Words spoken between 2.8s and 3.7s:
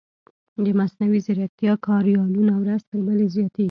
تر بلې زیاتېږي.